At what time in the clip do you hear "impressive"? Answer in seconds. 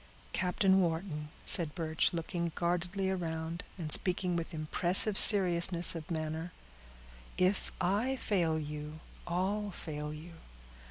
4.51-5.15